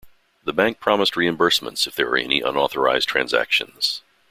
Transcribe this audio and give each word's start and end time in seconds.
The 0.43 0.51
bank 0.51 0.79
promised 0.79 1.13
reimbursements 1.13 1.85
if 1.85 1.93
there 1.93 2.09
are 2.09 2.17
any 2.17 2.41
unauthorised 2.41 3.07
transactions. 3.07 4.01